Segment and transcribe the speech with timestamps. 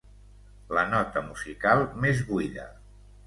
[0.77, 2.67] La nota musical més buida.